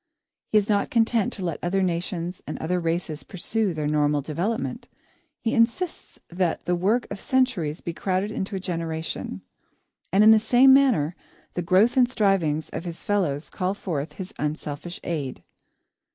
He 0.51 0.57
is 0.57 0.67
not 0.67 0.89
content 0.89 1.31
to 1.33 1.45
let 1.45 1.59
other 1.61 1.83
nations 1.83 2.41
and 2.47 2.57
others 2.57 2.81
races 2.83 3.21
pursue 3.21 3.71
their 3.71 3.85
normal 3.85 4.21
development. 4.21 4.87
He 5.41 5.53
insists 5.53 6.19
that 6.27 6.65
the 6.65 6.73
work 6.73 7.05
of 7.11 7.21
centuries 7.21 7.81
be 7.81 7.93
crowded 7.93 8.31
into 8.31 8.55
a 8.55 8.59
generation. 8.59 9.43
And 10.11 10.23
in 10.23 10.31
the 10.31 10.39
same 10.39 10.73
manner, 10.73 11.15
the 11.53 11.61
growth 11.61 11.97
and 11.97 12.09
strivings 12.09 12.67
of 12.71 12.83
his 12.85 13.03
fellows 13.03 13.51
call 13.51 13.75
forth 13.75 14.13
his 14.13 14.33
unselfish 14.39 14.99
aid. 15.03 15.43